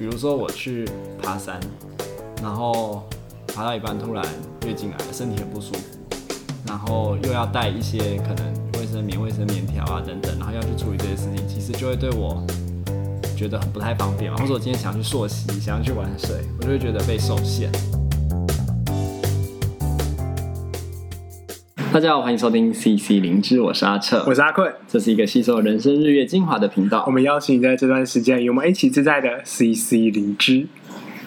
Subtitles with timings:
[0.00, 0.88] 比如说我去
[1.22, 1.60] 爬山，
[2.42, 3.06] 然后
[3.54, 4.24] 爬到一半突然
[4.64, 5.80] 月经来了，身体很不舒服，
[6.66, 12.42] 然后又要带一些可能卫生棉、卫生棉条啊等等，然后要去处理这些事情，其实就会对我
[13.36, 14.34] 觉得很不太方便。
[14.34, 17.70] 或者我今天想去溯溪，想要去玩水，我就会觉得被受限。
[21.92, 27.02] 大家好，欢迎收听 CC 灵芝，我是阿彻，我是阿坤，这是一个吸收人生日月精华的频道。
[27.04, 30.68] 我们邀请你在这段时间与我们一起自在的 CC 灵芝。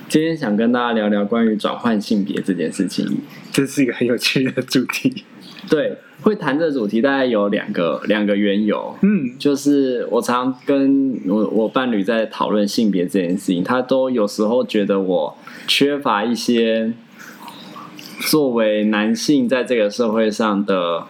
[0.07, 3.05] 今天想跟大家聊聊关于转换性别这件事情，
[3.51, 5.25] 这是一个很有趣的主题。
[5.69, 8.95] 对，会谈这个主题大概有两个两个缘由。
[9.01, 16.93] 嗯，就是我常跟我我伴侣在讨论性别这件事情，他都有时候觉得我缺乏一些。
[18.19, 21.07] 作为男性在这个社会上的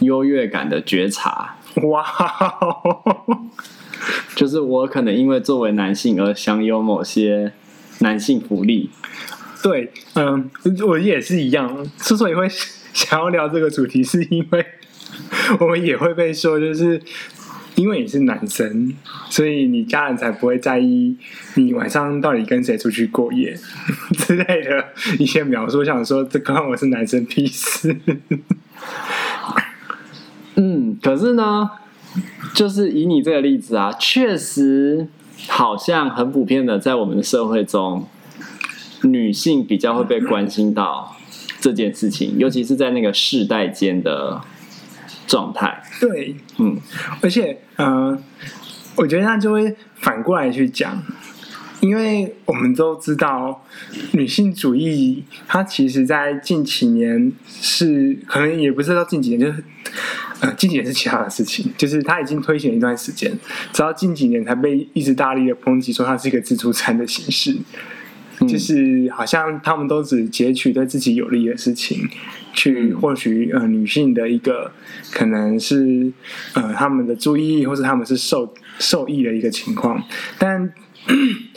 [0.00, 2.04] 优越感的觉察，哇，
[4.34, 7.52] 就是我可能因为作为男性而享有某些
[8.00, 8.90] 男性福利。
[9.62, 10.50] 对，嗯，
[10.86, 11.86] 我也是一样。
[11.98, 12.48] 之所以会
[12.92, 14.64] 想要聊这个主题，是因为
[15.60, 17.00] 我们也会被说，就是。
[17.76, 18.94] 因为你是男生，
[19.28, 21.16] 所以你家人才不会在意
[21.56, 23.58] 你晚上到底跟谁出去过夜
[24.16, 24.84] 之类的
[25.18, 25.84] 一些描述。
[25.84, 27.96] 想说，这刚刚我是男生屁事。
[30.54, 31.68] 嗯，可是呢，
[32.54, 35.08] 就是以你这个例子啊，确实
[35.48, 38.06] 好像很普遍的，在我们的社会中，
[39.02, 41.16] 女性比较会被关心到
[41.60, 44.40] 这件事情，尤其是在那个世代间的。
[45.26, 45.82] 状态。
[46.00, 46.76] 对，嗯，
[47.20, 48.22] 而且，嗯、呃，
[48.96, 51.02] 我觉得他就会反过来去讲，
[51.80, 53.64] 因为我们都知道，
[54.12, 59.64] 女性主义它其实，在近几年是可能也不是到近几年，就是
[60.40, 63.30] 呃，近几年是其他的事情，就是它已经推行一段时间，
[63.72, 67.56] 直到近几年才被一直大力的抨击，说它是一个自助餐的形式。
[68.46, 72.08] 就是好像他们都只截取对自己有利的事情，
[72.52, 74.70] 去获取呃女性的一个
[75.12, 76.12] 可能是
[76.54, 80.02] 呃他们的注意力，或者他们是受受益的一个情况。
[80.38, 80.72] 但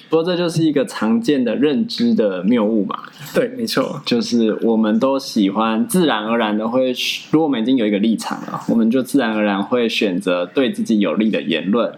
[0.09, 2.99] 不过这就是一个常见的认知的谬误嘛。
[3.33, 6.93] 对，没错，就是我们都喜欢自然而然的会，
[7.31, 11.93] 如果我们已经有一个立场了，我们就自然而然会选择对自己有利的言论。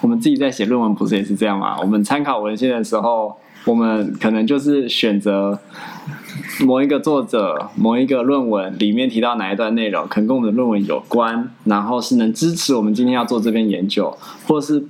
[0.00, 1.78] 我们自己在写论文不是也是这样吗？
[1.80, 3.36] 我们参考文献的时候。
[3.64, 5.58] 我们可能就是选择
[6.60, 14.84] 某一个作者、某一个论文里面提到哪一段内容，可能跟我们的论文有关，然后是能支持我们今天要做这篇研究，或是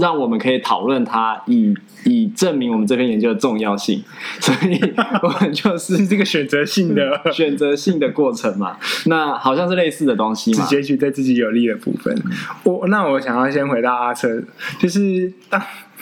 [0.00, 1.74] 让我们可以讨论它，以
[2.04, 4.02] 以证明我们这篇研究的重要性。
[4.40, 4.80] 所以，
[5.22, 8.76] 我们就是这个选择性的 选择性的过程嘛。
[9.06, 12.16] 那好像是类似的东西嘛，截取对自己有利的部分。
[12.64, 14.42] 我那我想要先回答阿车，
[14.78, 15.60] 就是当。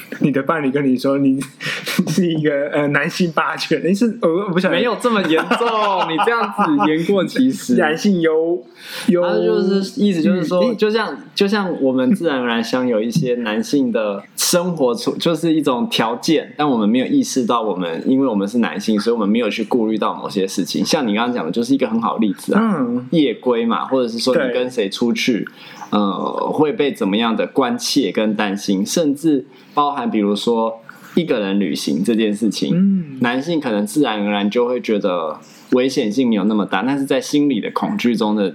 [0.21, 1.41] 你的伴侣跟你说你
[2.09, 5.67] 是一个呃男性霸权，你是我不想没有这么严重，
[6.11, 7.75] 你这样子言过其实。
[7.87, 8.62] 男性优
[9.09, 20.84] 优，他就是意思就是说，就像就像我们自然而然享有一些男性的生活处，就是一种条件，但我们没有意识到，我们因为我们是男性，所以我们没有去顾虑到某些事情。
[20.84, 25.47] 像你刚刚讲的，就是一个很好的例子啊，嗯，夜归嘛，或者是说你跟谁出去。
[25.91, 30.80] 呃，会被怎么样的关切跟担心，甚至包含比如说
[31.14, 35.38] 一个人旅行这件事情，嗯，男性可能自然而然就会觉得
[35.72, 38.52] 危险性没有那么大，但是在心理的恐惧中的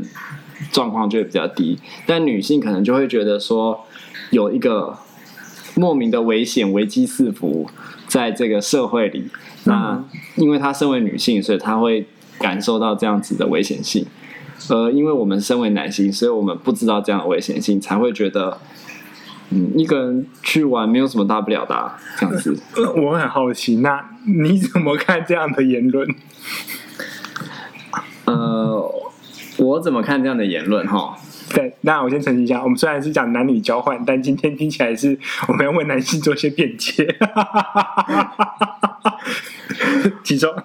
[0.71, 3.79] 状况就会比较低，但女性可能就会觉得说
[4.29, 4.97] 有一个
[5.75, 7.67] 莫名的危险，危机四伏
[8.07, 9.23] 在这个社会里，
[9.63, 10.03] 那
[10.35, 12.05] 因为她身为女性，所以她会
[12.39, 14.05] 感受到这样子的危险性。
[14.69, 18.57] 呃，因为我们身为男性，所以我们不知道这样的危险性，才会觉得，
[19.49, 22.57] 嗯，一个人去玩没有什么大不了的，啊，这样子。
[23.01, 26.07] 我很好奇，那你怎么看这样的言论？
[28.25, 28.93] 呃，
[29.57, 30.87] 我怎么看这样的言论？
[30.87, 31.17] 哈，
[31.53, 35.17] 对，那我先澄清一下，我们虽然是讲男女交换，但今天听起来是
[35.47, 37.07] 我们要为男性做些辩解。
[40.23, 40.51] 其中。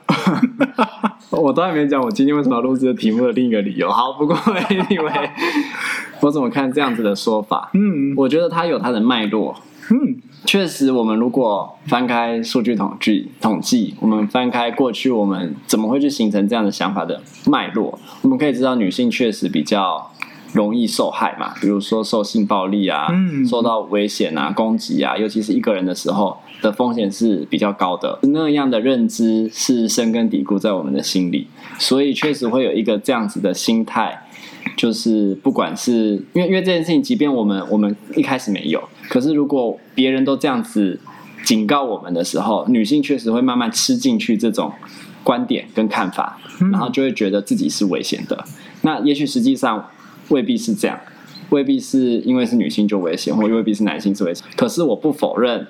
[1.30, 3.90] 我都还没讲我今天为什么要录这个题目的另一个理由。
[3.90, 4.36] 好，不过
[4.70, 5.12] 因为
[6.20, 7.70] 我怎么看这样子的说法？
[7.74, 9.54] 嗯，我觉得它有它的脉络。
[9.90, 17.98] 嗯，确实，我们如果翻开数据统计，统计，我们翻开过去，我们怎么会去形成这样的想法的脉络？
[18.22, 20.10] 我们可以知道，女性确实比较
[20.56, 26.36] 容易受害嘛，比如说受性暴力啊，嗯，受到危险啊、攻击啊，尤其是一个人的时候。
[26.62, 31.46] 的风险是比较高的，那样的认知是深根蒂固在我们的心里，
[31.78, 34.22] 所以确实会有一个这样子的心态，
[34.74, 40.98] 就是不管是因为因为这件事情，即便我们我们一开始没有，可是如果别人都这样子
[41.44, 44.72] 警告我们的时候，女性确实会慢慢吃进去这种
[45.22, 46.38] 观点跟看法，
[46.72, 48.42] 然后就会觉得自己是危险的。
[48.80, 49.86] 那也许实际上
[50.28, 50.98] 未必是这样，
[51.50, 54.44] 未必是因为是女性就危险，或未必是男性是危险。
[54.56, 55.66] 可是我不否认，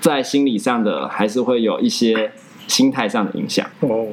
[0.00, 2.32] 在心理上的还是会有一些
[2.66, 3.66] 心态上的影响。
[3.80, 4.06] 哦，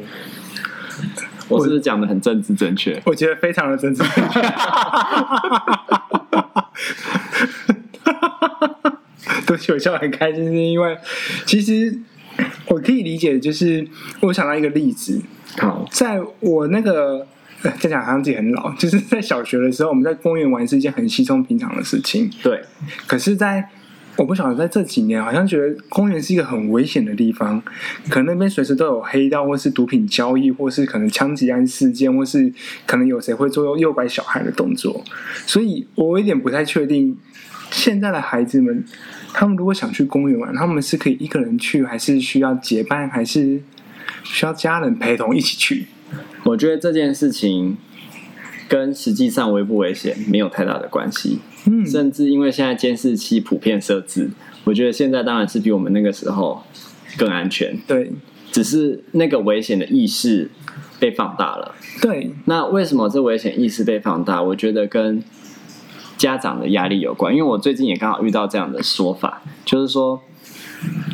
[1.50, 3.02] 我是不是讲的很政治正确？
[3.06, 4.42] 我觉得非常的政治正确。
[9.46, 10.98] 都我笑得很开心，是因为
[11.46, 11.98] 其实
[12.68, 13.88] 我可以理解，就是
[14.20, 15.22] 我想到一个例子。
[15.58, 17.26] 好，在我那个
[17.80, 22.30] 在讲好像自己很老，就是在小学的时候，我们在公园玩是一件很稀松平常的事情。
[22.44, 22.62] 对，
[23.08, 23.68] 可是，在
[24.16, 27.62] 我不晓得在这几年，好像觉得公园是一个很危险的地方，
[28.10, 32.52] 可能那边随时都有黑道，或是毒品交易，或是可能枪击案事件，或是
[32.86, 35.04] 可能有谁会做诱拐小孩的动作，
[35.46, 37.18] 所以我有点不太确定。
[37.70, 38.86] 现在的孩子们，
[39.34, 43.62] 他们如果想去公园玩，他们是可以一个人去，还是需要结伴，还是
[44.24, 45.86] 需要家人陪同一起去？
[46.48, 47.78] 我觉得这件事情
[48.70, 51.40] 跟实际上危不危险没有太大的关系。
[51.66, 54.30] 嗯，甚至因为现在监视器普遍设置，
[54.64, 56.64] 我觉得现在当然是比我们那个时候
[57.18, 57.78] 更安全。
[57.86, 58.14] 对，
[58.50, 60.50] 只是那个危险的意识
[60.98, 61.76] 被放大了。
[62.02, 64.42] 对，那为什么这危险意识被放大？
[64.42, 65.22] 我觉得跟
[66.16, 70.22] 家长的压力有关，因为我最近也刚好遇到这样的说法，就是说，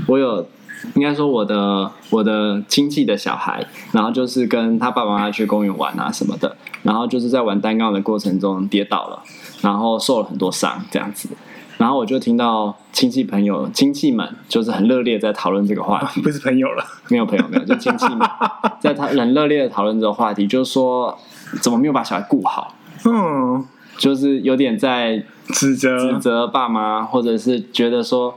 [0.05, 0.47] 我有
[0.95, 9.23] 应该说我的我的亲戚的小孩，然后就是跟他爸爸妈妈去公园玩啊什么的，然后就是在玩单杠的过程中跌倒了，
[9.61, 11.29] 然后受了很多伤这样子，
[11.77, 18.29] 然后我就听到亲戚朋友亲戚们就是很热烈在讨论这个话题，不是朋友了，没有朋友没有，就亲戚们
[18.79, 21.17] 在他很热烈的讨论这个话题，就是说
[21.61, 22.75] 怎么没有把小孩顾好，
[23.05, 23.65] 嗯。
[23.95, 28.35] 就是有点在指责指责爸妈，或者是觉得说，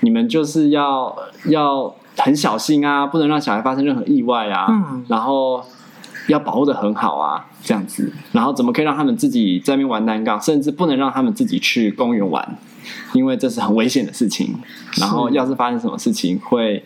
[0.00, 1.16] 你们就是要
[1.46, 5.64] 要很小心啊，不能让小孩发生任何意外啊，嗯，然后
[6.28, 12.58] 要保护的很好啊，这样子，然后怎么可以让他们自己在那边玩单杠，甚至不能让他们自己去公园玩，
[13.12, 14.54] 因为这是很危险的事情。
[14.98, 16.84] 然后要是发生什么事情，会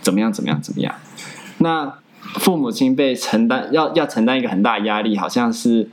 [0.00, 0.32] 怎么样？
[0.32, 0.60] 怎么样？
[0.60, 0.94] 怎么样？
[1.58, 1.94] 那
[2.40, 5.88] 父母亲被承担要要承担一个很大的压力，好像是。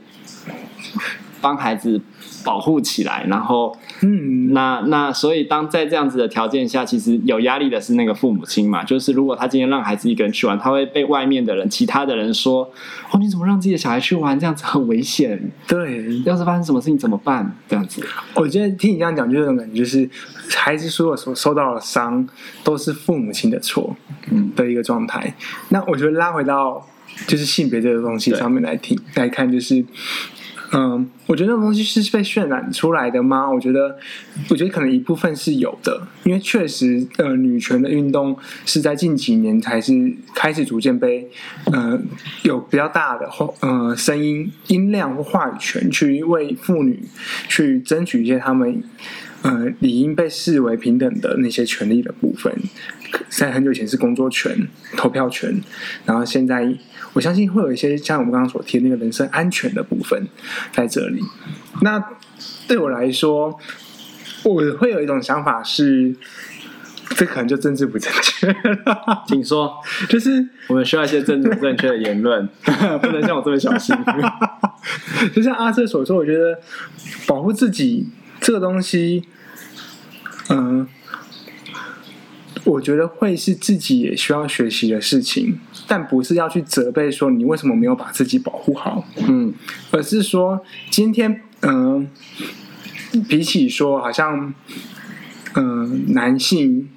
[1.40, 2.00] 帮孩子
[2.44, 8.84] 保护起来，然后，嗯，那那所以当在这样子的条件下，其实有压力的是那个父母亲嘛。
[8.84, 12.70] 就是如果他今天让孩子一个人去玩，他会被外面的人、其他的人说
[13.12, 14.38] ：“哦，你怎么让自己的小孩去玩？
[14.38, 17.54] 这样子很危险。”对，要是发生什么事情怎么办？
[17.68, 18.02] 这样子，
[18.34, 20.08] 我觉得听你这样讲，就这种感觉，就是
[20.56, 22.26] 孩子所有所受到的伤
[22.64, 23.96] 都是父母亲的错，
[24.30, 25.34] 嗯的一个状态。
[25.70, 26.86] 那我觉得拉回到
[27.26, 29.84] 就是性别这个东西上面来听来看，就是。
[30.72, 33.50] 嗯，我觉得那种东西是被渲染出来的吗？
[33.50, 33.98] 我觉得，
[34.48, 39.92] 我觉得可能一部分是有的，因为确实，呃，女权的运动是在近几年才是
[40.34, 41.28] 开始逐渐被，
[41.72, 42.00] 呃，
[42.44, 43.28] 有比较大的
[43.60, 47.02] 呃声音音量或话语权去为妇女
[47.48, 48.82] 去争取一些他们
[49.42, 52.52] 呃理应被视为平等的那些权利的部分。
[53.28, 55.60] 在很久以前是工作权、投票权，
[56.04, 56.76] 然后现在。
[57.12, 60.28] 我相信会有一些像我们刚刚所提的那个人身安全的部分
[60.70, 61.20] 在这里。
[61.82, 62.00] 那
[62.68, 63.58] 对我来说，
[64.44, 66.14] 我会有一种想法是，
[67.16, 69.24] 这可能就政治不正确了。
[69.26, 69.74] 请说，
[70.08, 72.48] 就是我们需要一些政治不正确的言论，
[73.02, 73.96] 不能像我这么小心。
[75.34, 76.56] 就像阿瑟所说，我觉得
[77.26, 78.06] 保护自己
[78.40, 79.24] 这个东西，
[80.48, 80.86] 嗯、
[82.64, 89.52] 我觉得会是自己也需要学习的事情，但不是要去责备说你为什么没有把自己保护好，嗯，
[89.90, 92.08] 而是说今天，嗯、
[93.28, 94.54] 比起说好像，
[95.54, 96.88] 嗯、男性。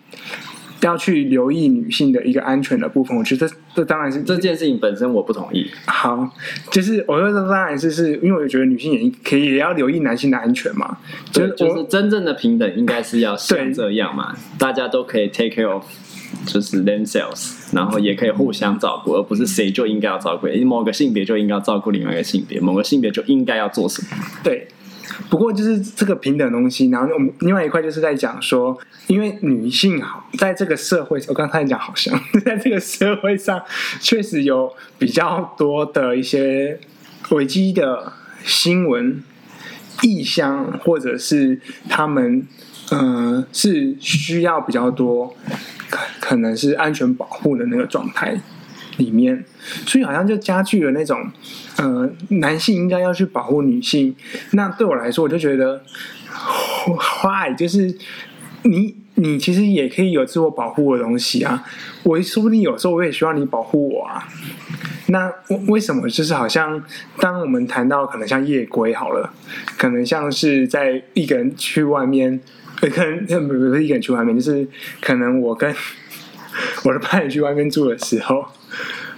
[0.84, 5.70] 要去留意女性的一个安全的部分，我觉得这，这当然是这件事情本身我不同意。
[5.86, 6.30] 好，
[6.72, 10.98] 就是我说这当然是是因为我觉得女性也可以也要留意男性的安全嘛，
[11.32, 15.84] 就就是真正的平等应该是要像这样嘛，大家都可以 take care of
[16.46, 24.08] 就是 themselves，然后也可以互相照顾，而不是谁就应该要照顾，某个性别就应该要照顾另外一个性别，某个性别就应该要做什么？
[24.44, 24.68] 对。
[25.30, 33.62] 不过就是这个平等东西，然后我们另外一块就是在讲说，因为女性好，在这个社会，我刚才讲好像 在这个社会上，
[34.00, 36.80] 确实有比较多的一些
[37.30, 39.24] 危机的新闻
[40.02, 42.48] 意向，或者是他们
[42.92, 45.36] 嗯、是需要比较多，
[45.90, 48.40] 可可能是安全保护的那个状态。
[48.98, 49.44] 里面，
[49.86, 51.30] 所以好像就加剧了那种，
[51.78, 54.16] 呃，男性应该要去保护女性。
[54.52, 55.84] 那对我来说，我就觉得，
[56.98, 57.96] 坏，就是
[58.64, 61.64] 你你其实也可以有自我保护的东西啊。
[62.04, 64.28] 我说不定有时候我也希望你保护我啊。
[65.08, 65.32] 那
[65.68, 66.82] 为什么就是好像
[67.20, 69.32] 当我们谈到可能像夜归好了，
[69.78, 72.40] 可能像是在一个人去外面，
[72.78, 74.68] 可能不是一个人去外面，就是
[75.02, 75.74] 可能我跟
[76.86, 78.46] 我的伴侣去外面住的时候，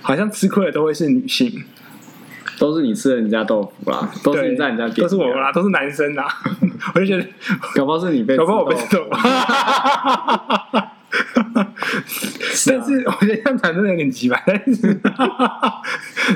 [0.01, 1.63] 好像吃亏的都会是女性。
[2.57, 6.25] 都是你吃了人家豆腐啦，都是你在人家店，都是我啦，都是男生啦。
[6.95, 7.27] 我就觉得，
[7.75, 9.09] 搞不好是你被，搞不好我被吃豆腐。
[12.65, 14.41] 但是我觉得这样谈真的有点奇怪。
[14.47, 14.97] 但是，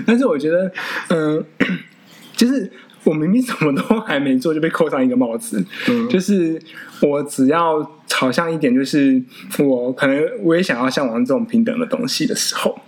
[0.05, 0.69] 但是我觉得，
[1.07, 1.45] 嗯、呃，
[2.35, 2.69] 就是
[3.03, 5.65] 我明明什么都还没做，就被扣上一个帽子。
[5.89, 6.61] 嗯，就是
[7.01, 9.21] 我只要朝向一点，就是
[9.57, 12.79] 我可能我也想要向往这种平等的东西的时候。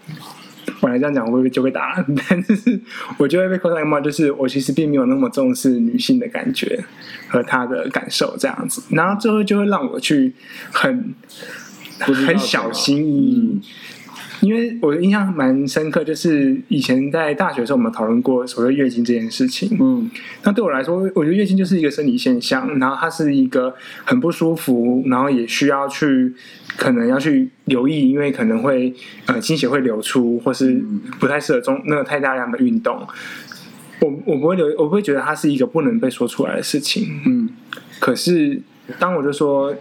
[0.80, 2.80] 本来这样讲，我会就被打， 但是
[3.18, 6.84] 我就会被扣上一个帽，就是我其实并没有那么重视女性的感觉
[7.28, 10.34] 和她的感受这样子，然后最后就会让我去
[10.72, 11.14] 很
[12.00, 13.62] 很小心翼翼。
[14.42, 19.78] 因为我的印象蛮深刻，就是以前在大学的时候，我们讨论过所谓月经这件事情。
[19.80, 20.10] 嗯，
[20.44, 26.34] 那对我来说，我觉得月经就是一个生理现象，然后它是一个很不舒服，然后也需要去
[26.76, 28.92] 可能要去留意，因为可能会
[29.28, 30.84] 呃经血会流出，或是
[31.20, 33.08] 不太适合中那个太大量的运动。
[34.00, 37.22] 我我不会留，我不会觉得它是一个不能被说出来的事情。
[37.28, 37.50] 嗯，
[38.00, 38.60] 可是
[38.98, 39.76] 当我就说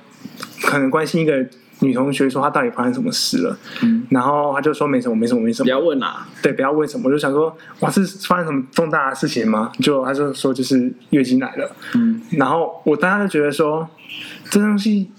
[0.63, 1.47] 可能关心一个。
[1.81, 5.65] 女同学说她到底发生什么事了，嗯，然后她就说没什么，没什么，没什么。
[5.65, 7.09] 不要问啊，对，不要问什么。
[7.09, 9.73] 我就想说，哇，是发生什么重大的事情吗？
[9.81, 13.89] 就她就说就是月经来了，嗯，然后我当时就觉得说，
[14.51, 15.11] 这东西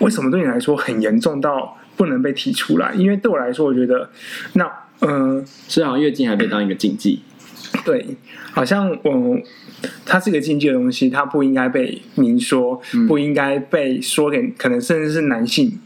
[0.00, 2.92] 为什么对你来说很严重到不能被提出来？
[2.94, 4.10] 因为对我来说，我觉得
[4.54, 4.70] 那
[5.00, 7.22] 嗯，好像月经还被当一个禁忌，
[7.84, 8.16] 对，
[8.52, 9.38] 好像我。
[10.06, 15.78] 它是一个禁忌的东西，它不应该被明说，嗯、不应该被说给可能甚至是男性。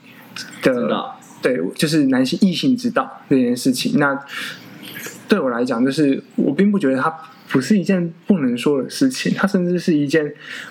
[0.62, 1.04] 的
[1.42, 3.98] 对，就是男性异性知道这件事情。
[3.98, 4.18] 那
[5.26, 7.10] 对我来讲，就是我并不觉得它
[7.48, 9.32] 不是一件不能说的事情。
[9.34, 10.26] 它甚至是一件，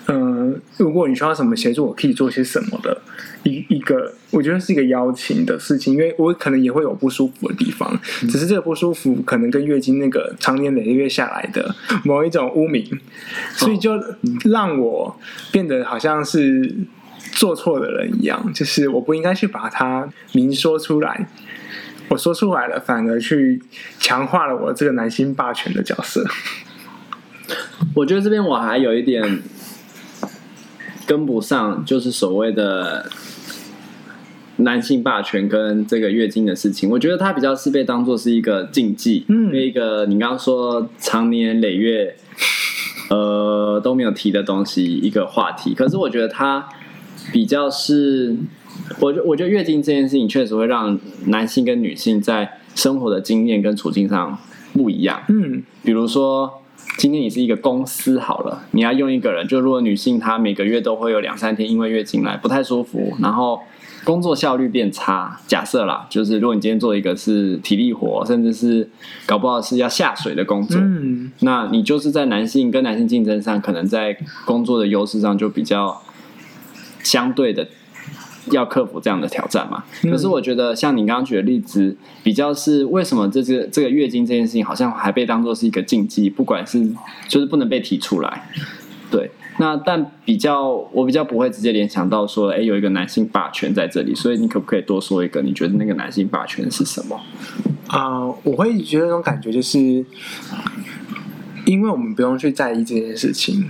[0.06, 3.02] 嗯、呃，如果你需要什么协助，我可以做些什么的
[3.42, 5.94] 一一个，我觉得是一个邀请的事情。
[5.94, 7.98] 因为我可能也会有不舒服的地方，
[8.30, 11.74] 只是这个不舒服可能跟月经那个长年累月下来的
[12.04, 12.86] 某一种污名，
[13.54, 13.92] 所以就
[14.44, 15.18] 让我
[15.50, 16.76] 变得好像是。
[17.32, 21.28] 做错的人一样，就是我不应该去把它明说出来。
[22.08, 23.62] 我说出来了，反而去
[24.00, 26.26] 强化了我这个男性霸权的角色。
[27.94, 29.42] 我觉得这边我还有一点
[31.06, 33.08] 跟不上，就是所谓的
[34.56, 36.90] 男性霸权跟这个月经的事情。
[36.90, 42.16] 我觉得它比较是被当做是一个禁忌，嗯，一个你刚刚说长年累月
[43.08, 45.74] 呃都没有提的东西，一个话题。
[45.74, 46.68] 可是我觉得它。
[47.32, 48.36] 比较是，
[49.00, 54.38] 我觉我觉得月经这件事情确实会让男性跟女性在生活的经验跟处境上
[54.72, 55.22] 不一样。
[55.28, 56.50] 嗯，比如说
[56.98, 63.60] 今天你是一个公司好了，你要用一个人，就如果女性她每个月都会有两三天因为月经来不太舒服，然后
[64.04, 65.40] 工作效率变差。
[65.46, 68.88] 假设啦，就是如果你今天做一个是体力活，甚至是
[69.26, 76.02] 搞不好是要下水的工作，嗯，那你就是在男性跟男性竞争上，可能在工作的优势上就比较。
[77.02, 77.66] 相对的，
[78.50, 79.84] 要克服这样的挑战嘛？
[80.02, 86.84] 可是我觉得，像你刚刚举的例子，比较是为什么这个这个月经这件事情，好像还被当做是一个禁忌，不管是
[87.28, 88.48] 就是不能被提出来。
[89.10, 89.28] 对，
[89.58, 95.42] 那但比较我比较不会直接联想到说，哎，有一个男性霸权在这里，所以你可不可以多说一个？
[95.42, 97.20] 你觉得那个男性霸权是什么？
[97.88, 99.80] 啊、呃，我会觉得那种感觉就是，
[101.66, 103.68] 因为我们不用去在意这件事情。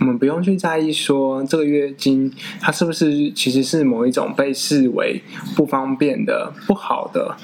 [0.00, 5.20] 我们不用去在意说这个月经它是不是其实是某一种被视为
[5.56, 7.36] 不方便的、不好的、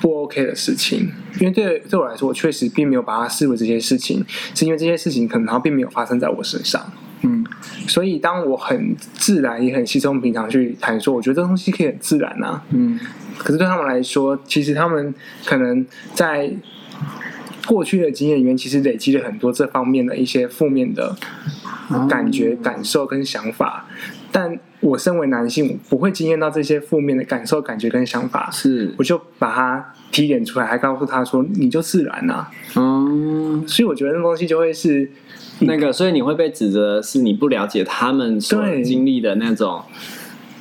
[0.00, 6.92] 不 OK 的事情，因为对对我来说，我确实并没有把它视为这些事情，是因为这些事情可能它并没有发生在我身上。
[7.24, 7.46] 嗯，
[7.86, 12.62] 所以当我很自然也很稀松平常去谈说，我觉得这东西可以很自然啊。
[12.70, 12.98] 嗯，
[13.38, 15.14] 可是对他们来说，其实他们
[15.44, 16.52] 可能在
[17.66, 21.16] 过去的经验里面，其实累积了很多这方面的一些负面的。
[22.08, 23.86] 感觉、感受跟想法，
[24.30, 28.94] 但我身为男性，我不会经验到这些负面的感受、感觉跟想法，是。
[28.96, 35.10] 我就把它提点出来，还告诉他说：“你就自然啊。”嗯，所以我觉得那东西就会是
[35.60, 39.82] 那个，所以你会被指责是你不了解他们所经历的那种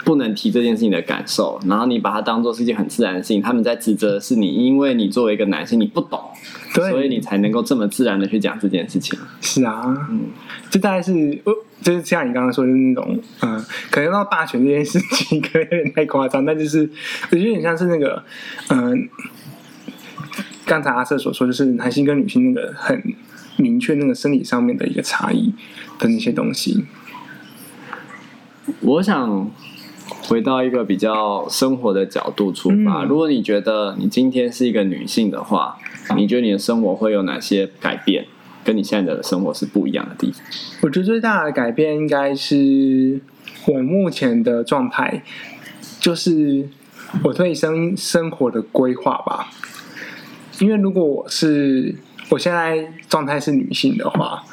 [0.04, 6.20] 不能提这件事情的感受，然后你把它当做是一件很自然的事情，他们在指责是你，因为你作为一个男性，你不懂，
[6.74, 9.20] 对，所以你才能够这么自然的去讲这件事情。
[9.42, 10.26] 是啊，嗯。
[10.70, 11.12] 这大概是，
[11.44, 16.90] 呃，就是像你刚刚说的那种，嗯、呃，可能到霸权这件事情可能有点太夸张，但就是
[17.30, 18.24] 我觉得有点像是那个，
[18.70, 18.96] 嗯、呃，
[20.66, 23.04] 刚才阿瑟所说，就是男性跟女性那个很
[23.58, 25.54] 明确那个生理上面的一个差异
[26.00, 26.86] 的那些东西。
[28.80, 29.52] 我想
[30.24, 35.78] 回到一个比较生活的角度出发，嗯、如果你觉得你今天是一个女性的话，
[36.16, 38.26] 你觉得你的生活会有哪些改变？
[38.64, 40.40] 跟你现在的生活是不一样的地方。
[40.82, 43.20] 我觉得最大的改变应该是
[43.66, 45.24] 我目前的状态，
[46.00, 46.70] 就是
[47.24, 49.50] 我对生生活的规划吧。
[50.60, 51.96] 因为如果我是
[52.30, 54.44] 我现在状态是女性的话，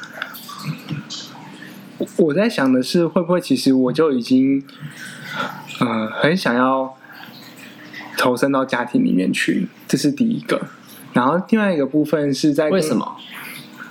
[2.17, 4.63] 我在想的是会不会其实我就已经，
[5.79, 6.95] 呃，很想要
[8.17, 10.61] 投身到家庭里面去，这是第一个。
[11.13, 13.15] 然后另外一个部分是在为什么？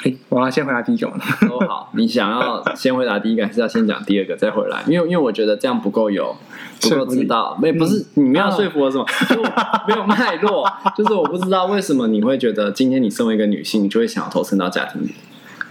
[0.04, 1.09] 哎，我要先回答第一个。
[1.09, 4.83] 哦好，你想要先回答第一个，还是要先讲第二个再回来？
[4.87, 6.37] 因为因为我觉得这样不够有，
[6.80, 7.59] 不够知道。
[7.61, 9.04] 没不是你们要说服我什么？
[9.88, 15.12] 没有脉络，就是我不知道为什么你会觉得今天你身为一个女性，你就会想要投身到家庭里。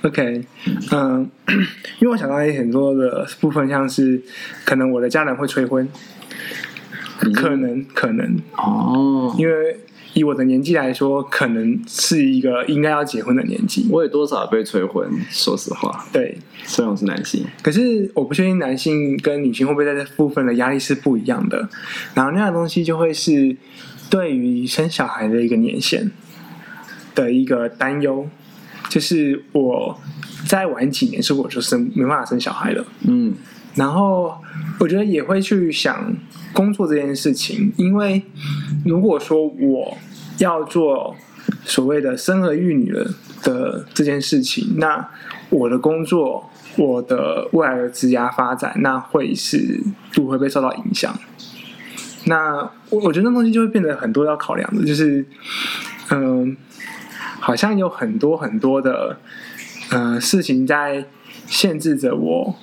[0.03, 0.43] OK，
[0.91, 1.29] 嗯，
[1.99, 4.21] 因为我想到有很多的部分，像是
[4.65, 5.87] 可能我的家人会催婚，
[7.33, 9.79] 可能可能哦，因为。
[10.13, 13.87] 以我的年纪来说，可能是一个应该要结婚的年纪。
[13.91, 16.07] 我也多少被催婚，说实话。
[16.11, 21.69] 对，虽然我是男性，可是我不确定男性跟女性会不会在这部分的压力是不一样的。
[22.15, 23.55] 然后那样东西就会是
[24.09, 26.09] 对于生小孩的一个年限
[27.13, 28.27] 的一个担忧，
[28.89, 29.99] 就是我
[30.47, 32.85] 再晚几年，是我就生没办法生小孩了？
[33.07, 33.33] 嗯，
[33.75, 34.37] 然后
[34.79, 36.13] 我觉得也会去想
[36.53, 38.23] 工作这件事情，因为
[38.85, 39.97] 如果说我
[40.37, 41.15] 要做
[41.65, 43.13] 所谓的生儿育女的
[43.43, 45.09] 的这件事情，那
[45.49, 49.79] 我的工作，我的未来的职涯发展，那会是
[50.13, 51.17] 都会被受到影响。
[52.25, 52.57] 那
[52.89, 55.25] 我我觉得那东西就会变得很多要考量的，就是
[56.09, 56.55] 嗯，
[57.47, 59.17] 好像有很多很多的
[59.91, 61.05] 呃事情在
[61.45, 62.55] 限制着我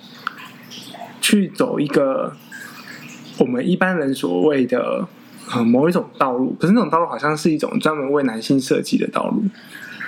[1.22, 2.36] 去走一个
[3.38, 5.08] 我们一般人所谓的。
[5.54, 9.44] 呃，某一种道路，可是那种道路好像是一种专门为男性设计的道路。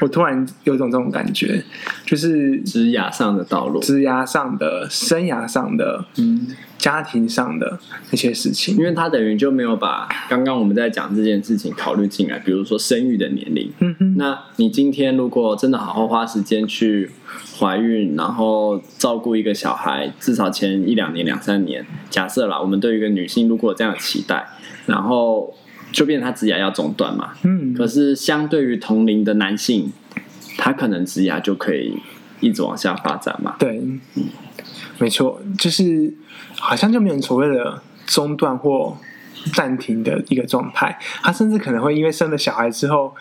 [0.00, 1.62] 我突然有种这种感觉，
[2.06, 6.46] 就是职涯上的道路，职涯上的、生涯上的、嗯，
[6.86, 7.76] 家庭上的
[8.12, 8.76] 那些事情。
[8.76, 13.72] 因为他等于就没有把刚刚我们在讲这件事情考虑进来，比如说生育的年龄。
[13.80, 17.10] 嗯哼，那你今天如果真的好好花时间去
[17.58, 24.46] 怀孕，然后照顾一个小孩，至少前一两年、两三年，假设啦，我们对于一个女性如果有这样的期待。
[24.86, 25.52] 然后
[25.90, 29.92] 就变成他职涯要中断嘛，嗯，可是相对于同龄的男性，
[30.56, 31.92] 他可能职涯就可以
[32.40, 33.56] 一直往下发展嘛。
[33.58, 33.78] 对，
[34.14, 34.24] 嗯，
[34.98, 36.14] 没错，就是
[36.58, 38.96] 好像就没有所谓的中断或
[39.54, 40.98] 暂停的一个状态。
[41.22, 43.14] 他甚至可能会因为生了小孩之后，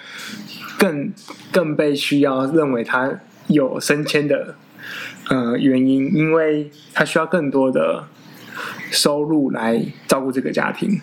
[0.78, 1.12] 更
[1.52, 3.12] 更被需要认为他
[3.48, 4.56] 有升迁的
[5.30, 8.08] 呃原因，因为他需要更多的
[8.92, 11.00] 收入来照顾这个家庭。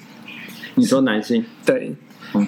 [0.75, 1.95] 你说男性对，
[2.35, 2.47] 嗯，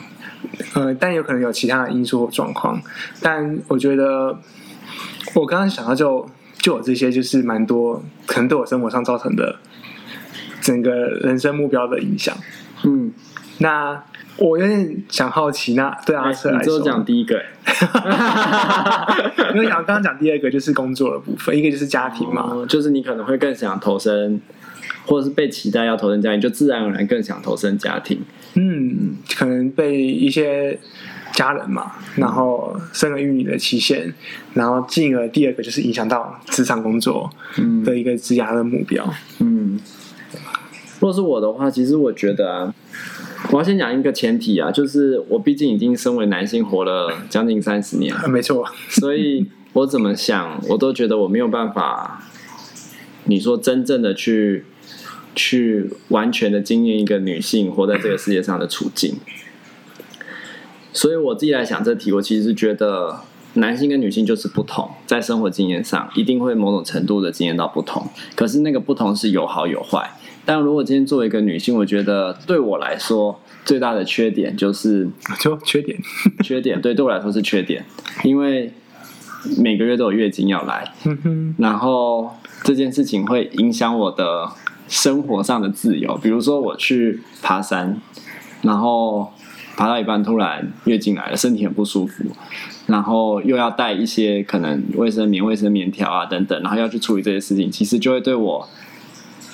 [0.73, 2.81] 呃，但有可能有其他的因素或状况，
[3.21, 4.41] 但我觉得
[5.33, 9.57] 我刚刚想到就就有这些，就是蛮多可能对我生活上造成的
[10.61, 12.37] 整个人生目标的影响。
[12.85, 13.13] 嗯，
[13.59, 14.03] 那
[14.37, 17.43] 我有点想好奇，那对阿瑟来说，讲第一个，
[19.55, 24.41] 因为想刚刚讲第二个就是工作的部分，一个就是家庭嘛，哦，就是你可能会更想投身。
[25.07, 28.23] 或者是被期待要投身家庭，就自然而然更想投身家庭。
[28.55, 30.79] 嗯，可能被一些
[31.35, 34.13] 家人嘛，然后生儿育女的期限，
[34.55, 37.29] 然后进而第二个就是影响到职场工作
[37.85, 39.05] 的一个职涯的目标。
[39.41, 39.79] 嗯，
[41.01, 42.75] 如果是我的话，其实我觉得啊，
[43.51, 52.23] 我要先讲一个前提啊，就是我毕竟已经身为男性活了将近三十年，没错，所以我怎么想，我都觉得我没有办法，
[53.25, 54.65] 你说真正的去。
[55.37, 59.17] 去完全的经验一个女性活在这个世界上的处境，
[60.95, 63.21] 所以我自己来想这题，我其实是觉得
[63.53, 68.09] 男性跟女性就是不同，在生活经验上一定会某种程度的经验到不同。
[68.35, 70.11] 可是那个不同是有好有坏。
[70.47, 75.99] 但如果今天作为一个女性，我觉得对我来说最大的缺点就是就缺点，
[76.43, 77.85] 缺点对对我来说是缺点，
[78.23, 78.73] 因为
[79.59, 80.93] 每个月都有月经要来，
[81.59, 82.31] 然后
[82.63, 84.49] 这件事情会影响我的。
[84.87, 87.99] 生活上的自由，比如说我去爬山，
[88.61, 89.33] 然后
[89.77, 92.25] 爬到一半突然月经来了，身体很不舒服，
[92.87, 98.69] 然后又要带一些可能卫生棉、卫生棉条啊等等，然后要去处理这些事情，其实就会对我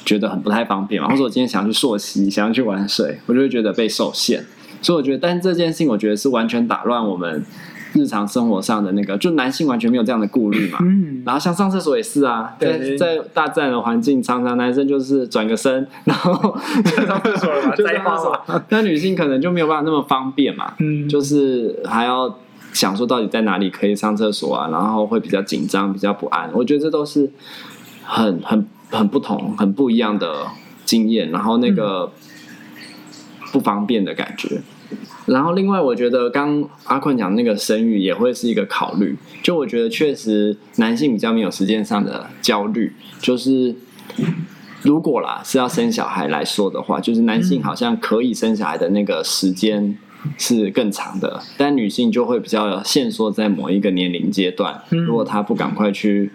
[0.05, 1.09] 觉得很不太方便嘛。
[1.09, 4.45] 或者我今天想要去溯溪，想要去玩水，我就会觉得被受限。
[4.83, 7.45] 所以我觉得，但这件事情我觉得是完全打乱我们。
[7.93, 10.79] 日常生活上的那个，就男性完全没有这样的顾虑嘛。
[10.83, 11.23] 嗯。
[11.25, 16.57] 然后像上厕所也是啊，在在大自然的环境，常常男生就是转个身，然后
[17.07, 18.63] 上厕所了嘛，就上厕所。
[18.69, 20.75] 那女性可能就没有办法那么方便嘛。
[20.79, 21.09] 嗯。
[21.09, 22.39] 就是还要
[22.73, 26.51] 想说到底在哪里可以上厕所啊，然后会比较紧张，比较不安。
[26.53, 27.31] 我觉得这都是
[28.05, 30.47] 很很很不同、很不一样的
[30.85, 32.13] 经验，然后那个
[33.53, 34.61] 不方便的感觉。
[35.27, 39.17] 然后，另外，我觉得刚阿坤讲那个生育也会是一个考虑。
[39.43, 42.93] 就我觉得，确实男性比较没有时间上的焦虑。
[43.21, 43.75] 就是
[44.83, 49.97] 如果啦是要生小孩来说的话，就是男性好像可以生小孩的那个时间
[50.37, 54.83] 是更长的，但女性就会比较限缩在某一个年龄阶段。
[54.89, 56.33] 如果他不赶快去，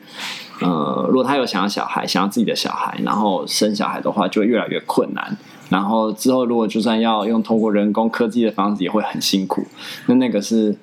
[0.62, 5.38] 呃，如果他有想要小孩，想要自己的小孩，然后生小孩的话，就会越来越困难。
[5.76, 9.68] 然后之后，如果就算要用通过人工科技的方式，也会很辛苦。
[10.06, 10.78] 那那个是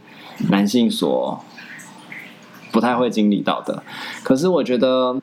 [0.51, 1.43] 男性所
[2.71, 3.83] 不太会经历到的。
[4.23, 5.19] 可是我觉得，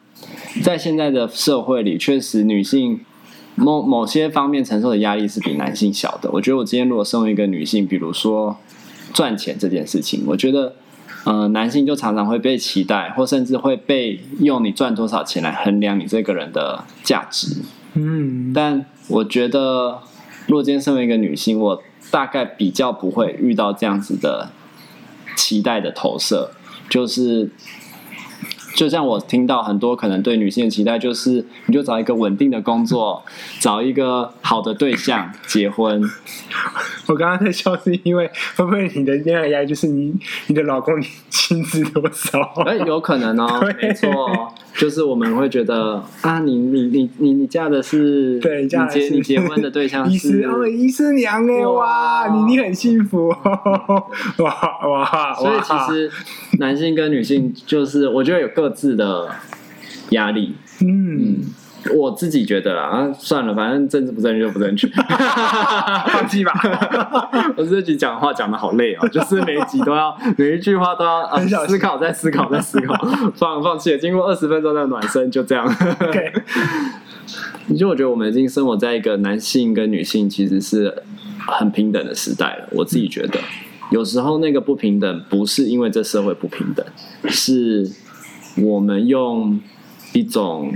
[0.64, 3.02] 在现在的社会里，确实女性
[3.54, 6.32] 某某些方面承受的压力是比男性小的。
[6.32, 8.58] 我觉得我今天如果身为一个女性，比如说
[9.14, 10.74] 赚钱这件事情，我觉得，
[11.26, 17.58] 呃，男性就常常会被期待，或甚至会被用你赚多少钱来衡量你这个人的价值。
[17.94, 18.86] 嗯，但。
[19.08, 20.02] 我觉得，
[20.46, 24.52] 如果今天身为一个女性，我大概比较不会遇到这样子的
[25.36, 26.52] 期待的投射，
[26.88, 27.50] 就是。
[28.76, 33.22] 就像我听到很多可能对女性的期待，就是你就找一个稳定的工作，
[33.60, 36.02] 找一个好的对象结婚。
[37.08, 42.40] 我刚刚在笑是因为会不会你的恋爱压力就是你你的老公你薪资多少？
[42.66, 53.28] 哎，有可能哦， 没错，就是我们会觉得啊，你你你你你嫁的是对，你结你结婚的对象 是哦，医师娘哎哇，你你很幸福。
[54.40, 56.10] 哇哇，所以其实
[56.60, 59.28] 男性跟女性就是我觉得有各自的
[60.12, 61.42] 压力，嗯，
[61.96, 64.88] 我自己觉得啦，啊，算了，反正政治不正确就不正确，
[66.08, 66.54] 放弃吧。
[67.56, 72.94] 我这集讲话讲的好累哦，就是每一集都要 每一句话都要、啊、思考，再思考，再思考，
[73.36, 73.98] 放放弃了。
[73.98, 75.66] 经过二十分钟的暖身，就这样。
[75.66, 76.34] OK，
[77.78, 81.04] 就我觉得我们已经生活在一个男性跟女性其实是
[81.48, 82.68] 很平等的时代了。
[82.72, 83.40] 我自己觉得，
[83.92, 86.86] 有时候那个不平等不是因为这社会不平等，
[87.30, 87.90] 是。
[88.64, 89.62] 我们用
[90.12, 90.74] 一种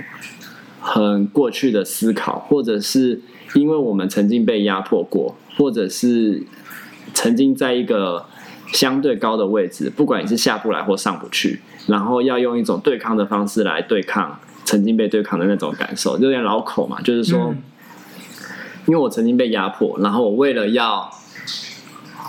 [0.86, 3.22] 很过去的思考，或者是
[3.56, 6.44] 因为我们曾经被压迫过，或者是
[7.14, 8.26] 曾经在一个
[8.74, 17.56] 相对高的位置，不管你是下不来或上不去，然后要用一种对抗的方式来对抗曾经被对抗的那种感受，就有点老口嘛，就是说，
[18.86, 21.10] 因为我曾经被压迫，然后我为了要。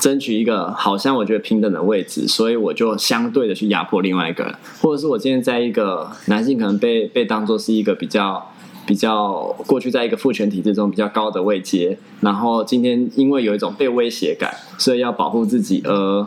[0.00, 8.50] 争取一个好像我觉得平等的位置，所以我就相对的去压迫另外一个人，或者是我今天在一个男性可能被被当做是一个比较
[8.87, 16.26] 比较过去在一个父权体制中比较高的位阶，然后今天因为有一种被威胁感，所以要保护自己而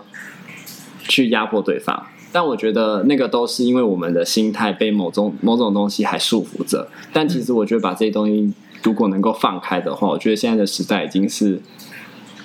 [1.04, 2.08] 去压迫对方。
[2.32, 6.88] 但我觉得那个都是因为我们的心态被某种某种东西还束缚着。
[7.14, 8.52] 但其实我觉得把这些东西
[8.82, 11.62] 如果能够放开的话，我觉得现在的时代已经是。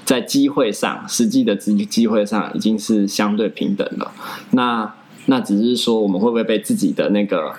[0.05, 4.13] 在机会上，实际的机机会上已经是相对平等了。
[4.51, 4.93] 那
[5.27, 7.53] 那只是说，我们会不会被自己的那个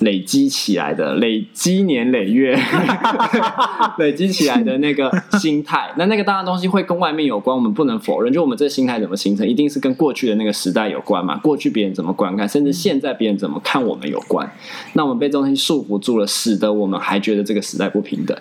[0.00, 2.58] 累积起来的、累积年累月、
[3.98, 5.92] 累积起来的那个心态？
[5.96, 8.32] 那那个当然东西会跟外面有关，我们不能否认。
[8.32, 11.36] 就我们这个心态怎么形成，一定是跟过去的那个时代有关嘛？
[11.36, 14.50] 过去别人怎么观看，甚至现在别人怎么看我们有关。
[14.94, 18.36] 那我们被这东西束缚住了，使得我们还觉得这个时代不平等。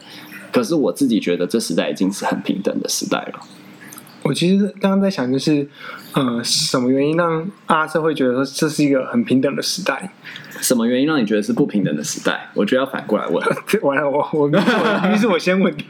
[0.53, 3.39] 可是我自己觉得，这时代已经是很平等的时代了。
[4.21, 5.67] 我其实刚刚在想，就是，
[6.13, 10.13] 呃，什么原因让阿瑟会觉得说这是一个很平等的时代？
[10.61, 12.49] 什么原因让你觉得是不平等的时代？
[12.53, 13.45] 我觉得要反过来问。
[13.81, 15.83] 完了，我我于 是我先问的。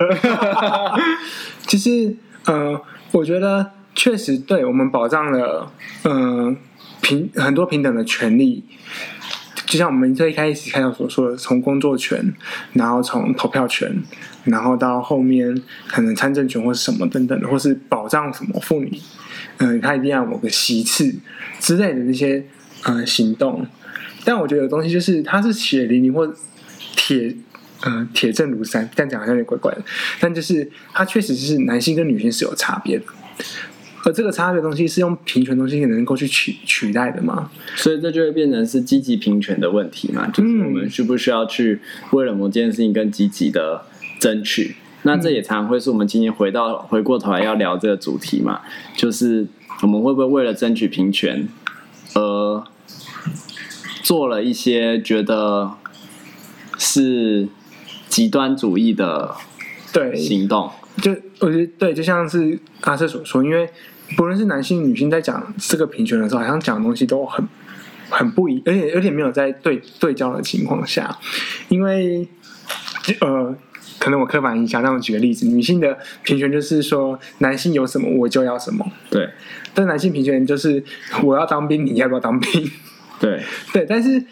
[1.67, 5.71] 其实，呃，我觉得确实对我们保障了，
[6.03, 6.55] 嗯、呃，
[7.01, 8.63] 平很多平等的权利。
[9.65, 12.33] 就像我们最开始看到所说的，从工作权，
[12.73, 14.03] 然后从投票权，
[14.43, 18.91] 然后到后面可能参政权或是什么等等的，或是保障什么妇女，
[19.57, 21.15] 嗯，他一定要某个席次
[21.59, 22.45] 之类的那些
[22.83, 23.65] 呃行动。
[24.25, 26.33] 但我觉得有东西就是它是血淋淋或
[26.95, 27.35] 铁
[27.81, 29.83] 呃铁证如山，这样讲好像有点怪怪的，
[30.19, 33.05] 但就是它确实是男性跟女性是有差别的。
[34.05, 37.49] 而这个差别的东西是用平权东西也能够去取取代的吗？
[37.75, 40.27] 所以这就会变成是积极平权的问题嘛？
[40.27, 41.79] 就是我们需不需要去
[42.11, 43.85] 为了某件事情更积极的
[44.19, 44.75] 争取？
[45.03, 48.59] 那这也常常会是我们今天回到回过头来要聊这个主题嘛？
[48.93, 49.47] 就是
[49.81, 51.47] 我们会不会为了争取平权
[52.13, 52.63] 而
[54.01, 55.71] 做了一些觉得
[56.77, 57.47] 是
[58.09, 59.33] 极端主义的
[59.93, 60.69] 对行动？
[61.01, 63.69] 就我觉得对，就像是阿瑟所说，因为。
[64.15, 67.43] 不论是男性、女性，在讲这个平权的时候，好像讲的东西都很
[68.09, 71.17] 很不一，而且而且没有在对对焦的情况下。
[71.69, 72.27] 因为
[73.21, 73.55] 呃，
[73.97, 78.85] 可能我刻板印象，那我举个例子，女性的平权就是说，男性有什么我就要什么。
[79.09, 79.29] 对。
[79.73, 80.83] 但男性平权就是
[81.23, 82.69] 我要当兵，你要不要当兵？
[83.19, 83.41] 对。
[83.73, 84.23] 对，但是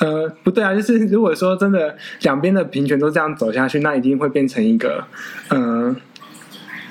[0.00, 5.04] 呃，不对啊，就是如果说真的两边的平权都这样走下去，那一定会变成一个
[5.48, 5.96] 嗯、呃，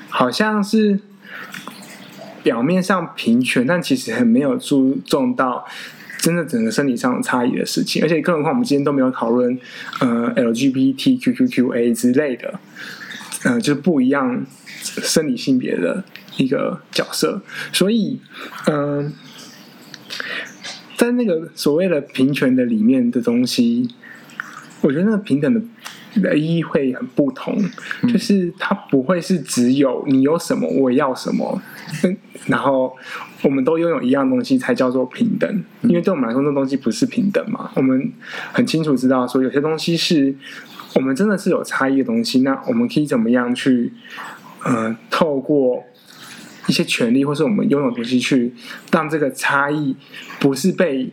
[0.08, 0.98] 好像是。
[2.42, 5.66] 表面上平权，但其实很没有注重到
[6.18, 8.02] 真的整个生理上的差异的事情。
[8.02, 9.58] 而且，更何况我们今天都没有讨论
[10.00, 12.60] 呃 LGBTQQQA 之类的，
[13.44, 14.44] 呃，就是不一样
[14.76, 16.04] 生理性别的
[16.36, 17.42] 一个角色。
[17.72, 18.20] 所以，
[18.66, 19.12] 嗯、呃，
[20.96, 23.88] 在那个所谓的平权的里面的东西，
[24.80, 25.60] 我觉得那个平等的。
[26.16, 27.56] 的意义会很不同，
[28.12, 31.60] 就是它不会是只有你有什么我要什么，
[32.46, 32.96] 然后
[33.42, 35.64] 我们都拥有一样东西才叫做平等。
[35.82, 37.70] 因为对我们来说，那东西不是平等嘛。
[37.76, 38.12] 我们
[38.52, 40.34] 很清楚知道说，有些东西是
[40.94, 43.92] 我们真的是有差异的东西，那我们可以怎么样去
[44.64, 45.84] 呃，透过
[46.66, 48.52] 一些权利或是我们拥有东西去
[48.90, 49.94] 让这个差异
[50.38, 51.12] 不是被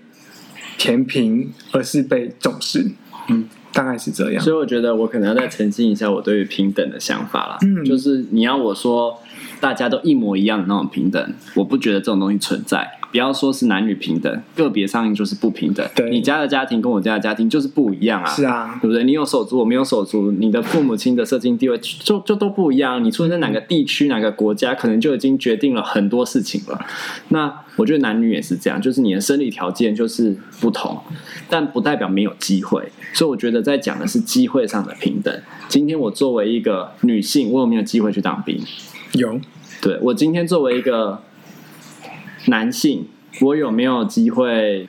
[0.78, 2.92] 填平，而是被重视。
[3.30, 3.48] 嗯。
[3.78, 7.58] 大概是这样，所以我觉得我可能要再澄清一下我对于平等的想法啦。
[7.62, 9.16] 嗯，就是你要我说
[9.60, 12.90] 大家都一模一样的那种平等，我不觉得这种东西存在。
[13.12, 15.88] 不要说是男女平等，个别上就是不平等。
[15.96, 18.30] 对，你家的家庭跟我家的家庭就是不一样啊。
[18.30, 19.04] 是啊，对不对？
[19.04, 23.04] 你有手足，我没有手足，你的父母亲的社经地位就就都不一样。
[23.04, 26.80] 你出生在哪个地区、哪个国家，可能就已经决定了很多事情了。
[27.30, 31.00] 那我觉得男女也是这样，就是你的生理条件就是不同，
[31.50, 32.92] 但不代表没有机会。
[33.14, 35.34] 所以我觉得在讲的是机会上的平等。
[35.68, 38.62] 今天我作为一个女性，我有没有机会去当兵？
[39.14, 39.40] 有。
[39.82, 41.22] 对，我今天作为一个。
[42.48, 43.06] 男性，
[43.42, 44.88] 我有没有机会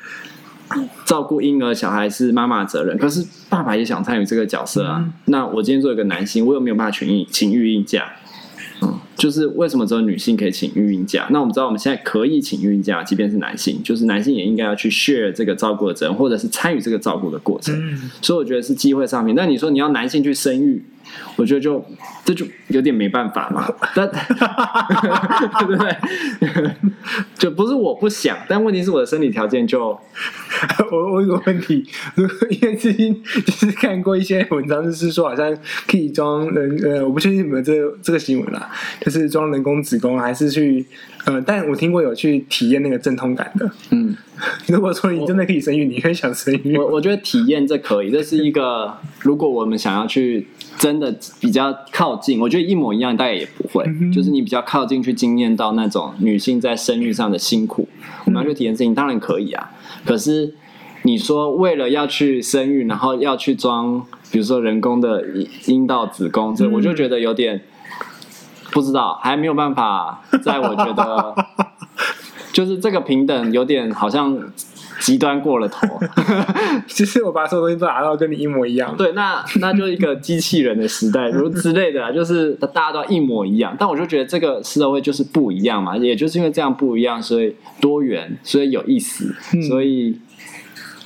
[1.05, 1.73] 照顾婴儿？
[1.75, 4.97] 小孩是妈妈责任，可是爸爸也想参与这个角色啊。
[4.99, 8.13] 嗯、那我今天作为一个男性，我有没有办法请育请育婴假？
[8.83, 11.27] 嗯，就是为什么只有女性可以请育婴假？
[11.31, 17.75] 那我们知道我们现在可以请育婴假，即便是男性，就是男性也应该要去 share 这个照顾的责任，或者是参与这个照顾的过程。
[17.77, 19.35] 嗯、所以我觉得是机会上面。
[19.35, 20.83] 那你说你要男性去生育？
[21.37, 21.83] 我觉得就
[22.23, 24.07] 这就有点没办法嘛，但
[25.59, 25.97] 对不对？
[27.39, 29.99] 就不是我不想，但问题是我的生理条件就
[30.93, 31.83] 我我有个问题，
[32.15, 38.71] 如果因为最近 就是看过一些文章，就是说好像可以装人呃，我不确定有没有这个、这个新闻啦，
[39.09, 40.85] 就是装人工子宫，还是去
[41.25, 43.71] 呃，但我听过有去体验那个阵痛感的。
[43.91, 44.15] 嗯，
[44.69, 46.77] 如果说你真的可以生育，我你会想生育？
[46.77, 50.47] 我我觉得体验这可以，这是一个如果我们想要去。
[50.79, 53.83] 真的比较靠近，我觉得一模一样，大概也不会。
[53.85, 59.73] 嗯、就是你比较靠近去经验到那种女性在生育上的辛苦，嗯、我们要去体验事情，当然可以啊。
[60.05, 60.55] 可是
[61.03, 65.25] 你说为了要去生育，然后要去装，比如说人工的
[65.67, 67.61] 阴道、子宫，这我就觉得有点
[68.71, 70.21] 不知道，还没有办法。
[70.43, 71.35] 在我觉得，
[72.53, 74.39] 就是这个平等有点好像。
[75.01, 75.87] 极端过了头，
[76.89, 78.97] 其实我把所有东西都拿到跟你一模一样。
[78.97, 83.77] 对，那那就一个机器人的时代， 如之类的，就是大家都一模一样。
[83.79, 89.33] 但我就觉得这个社会就是不一样嘛，也就是因为这样不一样，所以多元，所以有意思，
[89.69, 90.19] 所以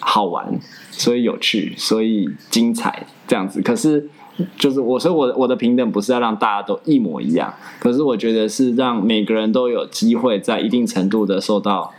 [0.01, 0.59] 好玩，
[0.91, 3.61] 所以有趣，所以精彩，这样子。
[3.61, 4.09] 可是
[4.57, 11.93] 就是我说我我的平等不是要让大家都一模一样，可是我觉得是让每个人都有机会在一定程度的受到。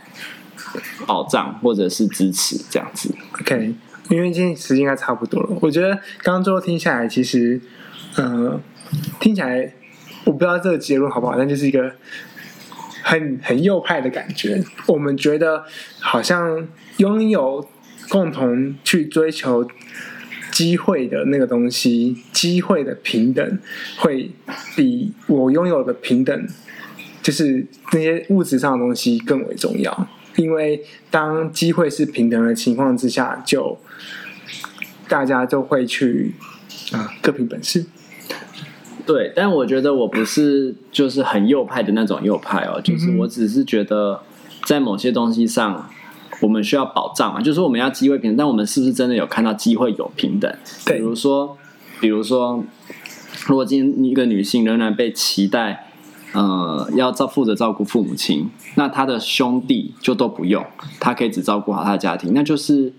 [1.06, 3.72] 保障或者是支持这样子，OK，
[4.10, 5.48] 因为今天时间应该差不多了。
[5.60, 7.60] 我觉得刚刚最后听下来，其实，
[8.16, 8.60] 呃，
[9.20, 9.72] 听起来
[10.24, 11.92] 我不知道这个结论好不好，但就是一个
[13.04, 14.64] 很很右派的感觉。
[14.88, 15.62] 我们觉得
[16.00, 16.66] 好像
[16.96, 17.64] 拥有
[18.08, 19.64] 共同去追求
[20.54, 23.58] 机会的那个东西，机会的平等，
[23.98, 24.30] 会
[24.76, 26.48] 比我拥有的平等，
[27.20, 30.08] 就是那些物质上的东西更为重要。
[30.36, 33.76] 因为当机会是平等的情况之下，就
[35.08, 36.34] 大家就会去
[36.92, 37.84] 啊各凭本事。
[39.04, 44.22] 对，但我觉得我不是就是很右派的那种右派哦，就是我只是觉得
[44.64, 45.90] 在某些东西上，
[46.40, 50.54] 我们需要保障嘛，就是说我们要机会平等，但我们是不是真的有看到机会有平等？
[50.84, 51.56] 对，比如说，
[52.00, 52.62] 比如说，
[53.46, 55.86] 如果今天一个女性仍然被期待，
[56.32, 60.64] 呃，要照负责照顾父母亲，那她的兄弟就都不用，
[61.00, 62.92] 她可以只照顾好她的家庭，那就是。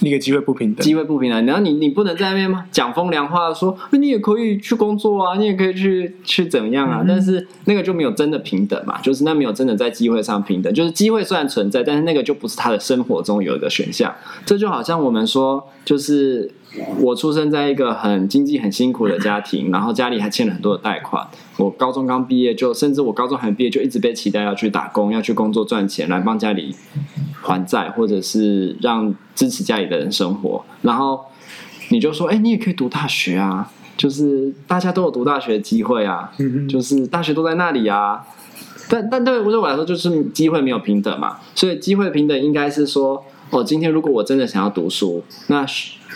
[0.00, 1.46] 一个机会不平等，机会不平等。
[1.46, 2.64] 然后你你不能在那边吗？
[2.70, 7.00] 讲风凉话说，说你也可以去工作啊，你也可以去去怎么样啊？
[7.02, 10.72] 嗯、但是那个就没有真的平等嘛，就是那没有真的在机会上平等。
[10.72, 14.14] 就是机会虽然存在，但是那个就不是他的生活中有一个选项。
[14.46, 16.50] 这就好像我们说，就是
[17.00, 21.26] 我出生在一个很经济很辛苦的家庭，然后家里还欠了很多的贷款。
[21.56, 26.72] 我高中刚毕业就，甚至我高中还没毕业就一直被期待要去打工，要去工作赚钱来帮家里
[27.48, 30.62] 还债，或者是让支持家里的人生活。
[30.82, 31.24] 然后
[31.88, 36.30] 你就说，哎，你也可以读大学啊，就是大家都有读大学的机会啊，
[36.68, 38.22] 就是大学都在那里啊。
[38.90, 41.38] 但但对我来说，就是机会没有平等嘛。
[41.54, 45.64] 所以机会平等应该是说，哦，今天如果我真的想要读书，那。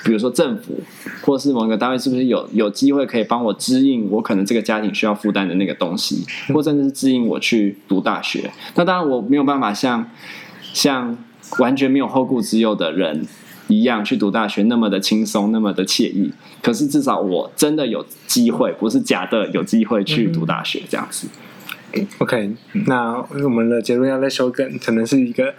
[0.04, 0.80] 比如说政府
[1.24, 8.50] 或是某一个单位，是不是有有机会可以帮我支应我可能这个家庭需要负担的那个东西，或甚至是支应我去读大学？
[8.74, 10.04] 那当然我没有办法像
[10.72, 11.16] 像
[11.58, 13.26] 完全没有后顾之忧的人
[13.68, 16.32] 一样去读大学那么的轻松，那么的惬意。
[16.62, 21.28] 可是至少我真的有机会，不是假的有机会去读大学这样子。
[22.18, 22.50] OK，
[22.87, 25.52] 那我们的结论要再修更，可能是一个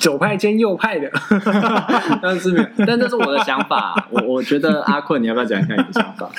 [0.00, 1.10] 左派兼右派的，
[2.22, 4.06] 但是没有，但这是我的想法。
[4.10, 6.30] 我我觉得阿坤，你要不要讲一下你的想法？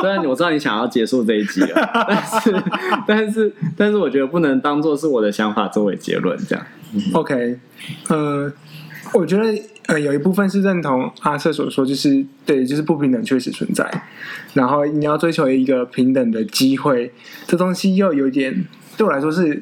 [0.00, 2.62] 虽然我知道你想要结束这一集了， 但是
[3.06, 6.64] 但是但是我觉得不能当做是我的想法作为结论，这样。
[7.12, 7.58] OK，
[8.08, 8.52] 呃，
[9.14, 9.44] 我觉得
[9.86, 13.88] 呃有一部分是认同阿瑟所说，就是对，就是不平等确实存在，
[14.54, 17.12] 然后你要追求一个平等的机会，
[17.46, 18.66] 这东西又有点。
[19.00, 19.58] 对我来说是，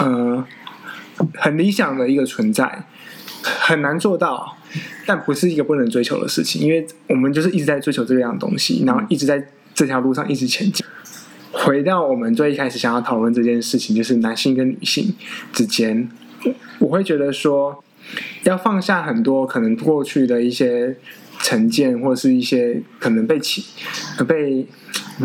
[0.00, 0.44] 呃，
[1.36, 2.84] 很理想的一个存在，
[3.44, 4.56] 很难做到，
[5.06, 9.40] 但不是一个不能追求的事情，因为我们就是一直在追求这样东西，然后一直在
[9.72, 10.84] 这条路上一直前进。
[11.52, 15.14] 回到我们最一开始想要讨论这件事情，就是男性跟女性
[15.52, 16.10] 之间，
[16.80, 17.84] 我会觉得说，
[18.42, 20.96] 要放下很多可能过去的一些
[21.38, 23.64] 成见，或是一些可能被欺、
[24.26, 24.66] 被，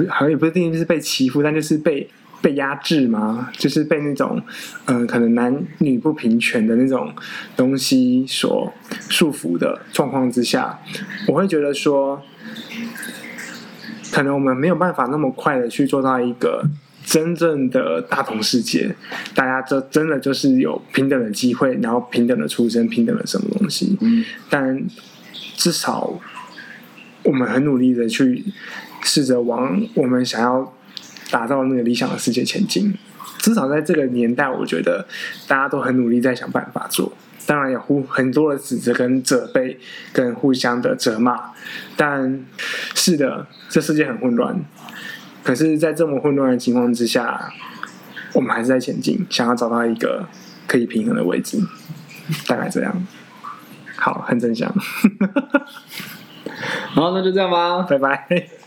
[0.10, 2.08] 好像也不一定是被欺负，但就是被。
[2.42, 3.50] 被压制吗？
[3.54, 4.42] 就是被那种，
[4.86, 7.14] 嗯、呃，可能男女不平权的那种
[7.56, 8.74] 东西所
[9.10, 10.80] 束缚的状况之下，
[11.28, 12.20] 我会觉得说，
[14.12, 16.66] 可能我们没有办法那么快的去做到一个
[17.06, 18.96] 真正的大同世界，
[19.36, 23.96] 大家就真的就是有平等的机会，然后平等的出生，平等的什么东西。
[24.02, 24.84] 嗯，但
[25.56, 26.20] 至少
[27.22, 28.44] 我们很努力的去
[29.04, 30.74] 试着往我们想要。
[31.32, 32.94] 打造那个理想的世界前进，
[33.40, 35.08] 至少在这个年代，我觉得
[35.48, 37.12] 大家都很努力在想办法做。
[37.48, 39.80] 当然有互很多的指责跟责备，
[40.14, 41.52] 跟互相的责骂。
[41.96, 42.46] 但
[42.94, 44.64] 是的，这世界很混乱。
[45.44, 47.52] 可是，在这么混乱的情况之下，
[48.34, 50.28] 我们还是在前进，想要找到一个
[50.68, 51.60] 可以平衡的位置。
[52.48, 53.08] 大概这样。
[53.96, 54.72] 好，很正向。
[56.94, 58.61] 好，那就这样吧，拜拜。